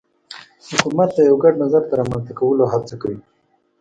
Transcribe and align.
حکومت 0.71 1.09
د 1.15 1.19
یو 1.29 1.37
ګډ 1.43 1.53
نظر 1.63 1.81
د 1.87 1.91
رامنځته 1.99 2.33
کولو 2.39 2.65
هڅه 2.73 2.95
کوي 3.01 3.19